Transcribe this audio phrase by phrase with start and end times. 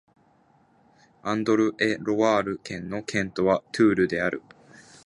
[1.21, 4.41] アンドル＝エ＝ロワール県の県都はトゥールである